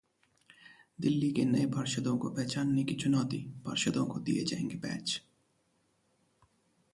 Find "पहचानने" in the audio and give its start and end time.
2.29-2.83